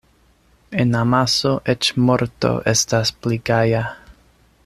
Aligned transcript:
En 0.83 0.95
amaso 0.99 1.51
eĉ 1.73 1.91
morto 2.07 2.53
estas 2.73 3.13
pli 3.21 3.41
gaja. 3.51 3.85